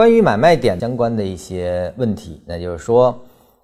[0.00, 3.14] 关于买卖点相关的一些问题，那就是说，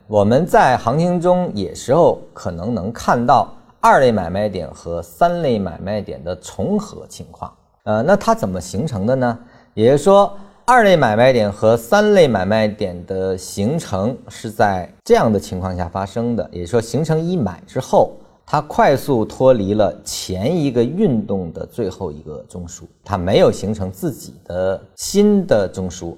[0.07, 7.51] 我们在行情中也时候可能能看到二类买卖点和三类买卖点的重合情况。
[7.85, 9.39] 呃，那它怎么形成的呢？
[9.73, 10.31] 也就是说。
[10.67, 26.17] 二类买卖点和三类买卖点的形成是在这样的情况下发生的，也就是说，形成一买之后，它快速脱离了前一个运动的最后一个中枢，它没有形成自己的新的中枢，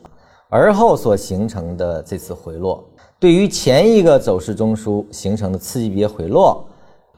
[0.51, 2.83] 而后所形成的这次回落，
[3.21, 6.67] 对于前一个走势中枢形成的次级别回落，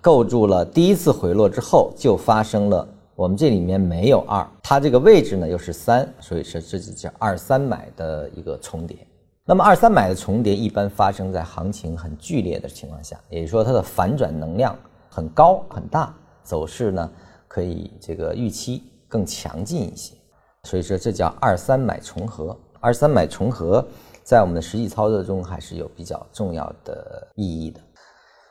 [0.00, 2.88] 构筑了第一次回落之后就发生了。
[3.14, 8.96] 我们这里面没有二，它这个位置呢又是三，所以说这就叫二三买的一个重叠。
[9.44, 14.76] 那么二三买的重叠一般发生在行情很剧烈的情况下，也就是说它的反转能量
[15.08, 16.12] 很高很大，
[16.42, 17.08] 走势呢
[17.46, 20.16] 可以这个预期更强劲一些。
[20.64, 22.58] 所以说这叫二三买重合。
[22.80, 23.86] 二三买重合
[24.24, 27.80] 在我们的实际操作中还是有比较重要的意义的。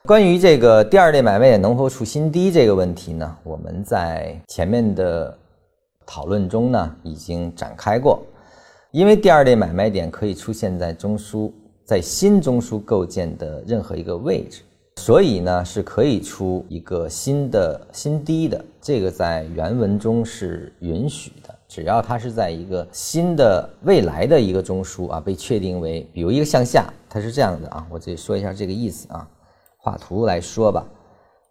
[0.06, 5.38] 关于这个第二类买卖点能否触新低这个问题呢，我们在前面的
[6.06, 8.22] 讨论中呢已经展开过。
[8.92, 11.52] 因为第二类买卖点可以出现在中枢，
[11.86, 14.62] 在新中枢构建的任何一个位置，
[14.96, 18.66] 所以呢是可以出一个新的新低的。
[18.82, 29.26] 这个在原文中是允许的，只要它是在一个新的未来的一个中枢啊，被确定为比如一个向下，它是这样的啊，我这说一下这个意思啊。
[29.78, 30.84] 画图来说吧，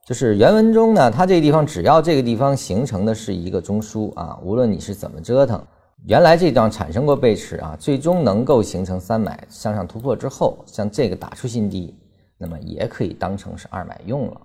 [0.05, 5.65] 就是原文中呢，它这个地方只要这个地方形成的是一个中枢啊，无论你是怎么折腾，
[6.05, 11.95] 原来这段产生过背驰啊，最终能够形成三买向上突破之后，像这个打出新低，
[12.37, 14.41] 那么也可以当成是二买用了。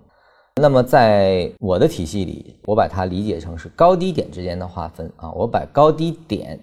[0.61, 6.59] 那么在我的体系里，我把它理解成是高低点之间的划分啊，我把高低点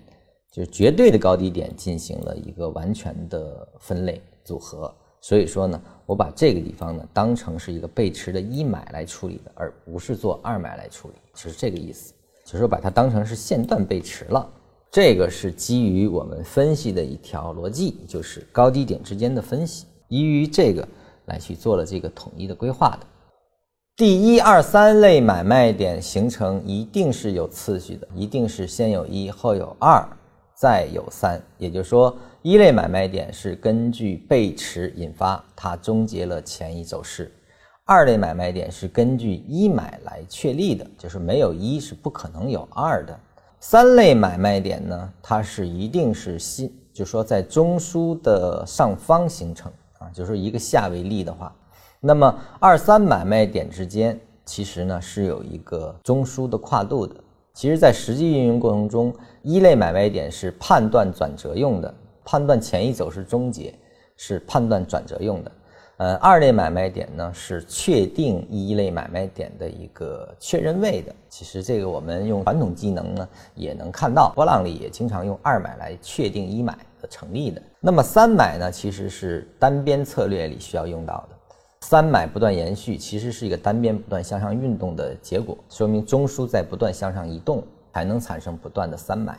[0.53, 4.93] 就是绝对的高低点进行了一个完全的分类组合。
[5.21, 12.15] 所以说呢，我把这个地方呢当成是一个背驰的一买来处理的，而不是做二买来处理，就是这个意思。
[12.47, 14.49] 就是把它当成是线段背驰了。
[14.91, 20.87] 这个是基于我们分析的一条逻辑，就是高低点之间的分析，基于这个
[21.27, 23.07] 来去做了这个统一的规划的。
[24.01, 30.03] 第一、二、三类买卖点形成一定是有次序的，一定是先有一，后有二，
[30.55, 32.17] 再有三，也就是说。
[32.41, 37.27] 一类买卖点是根据背驰引发，它终结了前一走势；
[37.85, 43.15] 二类买卖点是根据一买来确立的，就是没有一是不可能有二的。
[43.61, 51.55] 三类买卖点呢，它是一定是新，就说在中枢的上方形成啊，就是一个下为例的话，
[52.03, 57.15] 那么二三买卖点之间其实呢是有一个中枢的跨度的。
[57.53, 59.13] 其实，在实际运用过程中，
[59.43, 61.95] 一类买卖点是判断转折用的。
[62.25, 63.75] 判断前一走势终结
[64.17, 65.53] 是判断转折用的，
[65.97, 71.13] 呃，二类买卖点呢是确定一类买卖点的一个确认位的。
[71.29, 77.61] 其实这个我们用传统技能呢也能看到，波浪里也经常用二买来确定一买的成立的。
[77.81, 81.37] 那么三买呢，其实是单边策略里需要用到的。
[81.87, 89.37] 三买不断延续，其实是一个单边不断向上运动的结果，说明中枢在不断向上移动，才能产生不断的三买。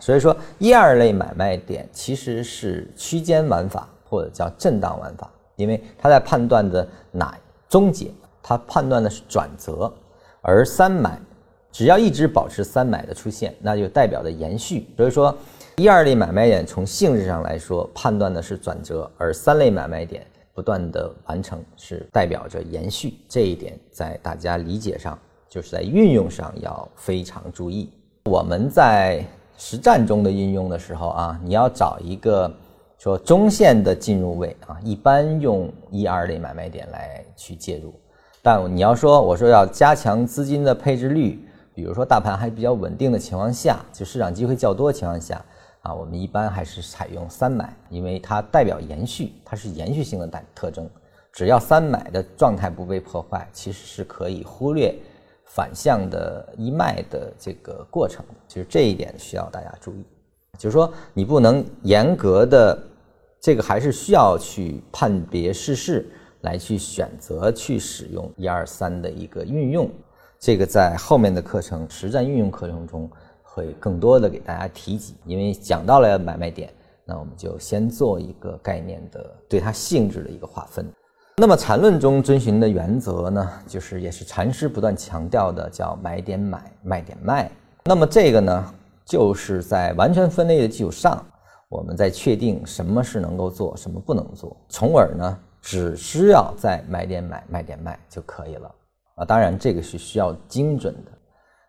[0.00, 8.10] 所以说，一二类买卖点其实是区间玩法或者叫震荡玩法，因为它在判断的哪终结，
[8.42, 9.92] 它判断的是转折，
[10.40, 11.16] 而三买
[11.70, 14.88] 只要一直保持三买的出现，那就代表着延续。
[14.96, 15.36] 所以说，
[15.76, 23.14] 一二类买卖点从性质上来说判断的是转折，而三类买卖点不断的完成是代表着延续。
[23.28, 27.90] 这一点在大家理解上，就是在运用上要非常注意。
[28.26, 29.24] 我们在
[29.58, 32.50] 实战中的运用的时候啊，你要找一个
[32.98, 37.92] 说中线的进入位啊，一般用一二类买卖点来去介入。
[38.40, 45.44] 但你要说我说要加强资金的配置率，比如说大盘还比较稳定的情况下，就市场机会较多的情况下
[45.84, 50.88] 啊，我们一般还是采用三买，因为它代表延续，它是延续性的代特征。
[51.30, 54.94] 只要三买的状态不被破坏，其实是可以忽略。
[55.44, 60.04] 反向的一脉的这个过程，就是这一点需要大家注意。
[60.58, 62.76] 就是说，你不能严格的，
[63.38, 66.10] 这个还是需要去判别事事，
[66.40, 69.88] 来去选择去使用一二三的一个运用。
[70.40, 73.08] 这个在后面的课程实战运用课程中
[73.54, 75.14] 会更多的给大家提及。
[75.24, 76.68] 因为讲到了买卖点，
[77.04, 80.84] 那我们就先做一个概念的对它性质的一个划分。
[81.36, 87.50] 那么缠论中遵循的原则呢，就是也是禅师不断强调的，叫买点买，卖点卖。
[87.84, 88.74] 那么这个呢，
[89.04, 91.20] 就是在完全分类的基础上，
[91.68, 98.72] 我们再确定什么是能够做，什么不能做，从而呢，只需要在买点买，卖点卖就可以了
[99.16, 99.24] 啊。
[99.24, 101.10] 当然，这个是需要精准的，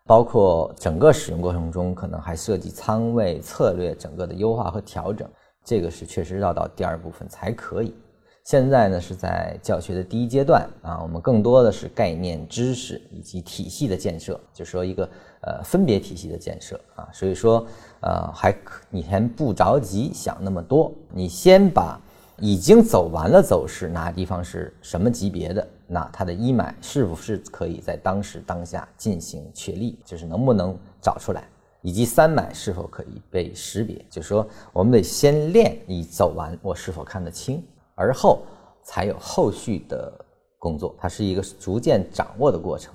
[0.06, 5.28] 包括整个使用过程中，可能还涉及仓位策略整个的优化和调整，
[5.64, 7.92] 这个是确实绕到第二部分才可以。
[8.44, 15.02] 现在呢是在教学的第一阶段啊，我们更多的是概念知识以及体系的建设，就说一个
[15.40, 17.66] 呃分别体系的建设啊，所以说
[18.02, 18.56] 呃还
[18.88, 22.00] 你先不着急想那么多，你先把
[22.38, 31.48] 已经走完了走势哪地方是什么级别的，那它的一买是不是可以在当时当下进行确立，就是能不能找出来，
[31.82, 37.62] 以及三买是否可以被识别，就是说我们得先练你走完我是否看得清。
[37.94, 38.42] 而后
[38.82, 40.12] 才有后续的
[40.58, 42.92] 工作，它是一个逐渐掌握的过程。